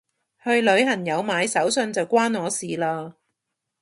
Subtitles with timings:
[0.43, 3.13] 去旅行有買手信就關我事嘞